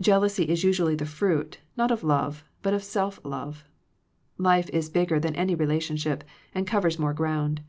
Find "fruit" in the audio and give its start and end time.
1.04-1.58